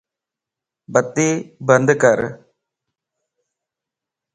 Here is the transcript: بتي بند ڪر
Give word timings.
بتي 0.93 1.29
بند 1.67 1.89
ڪر 2.03 2.19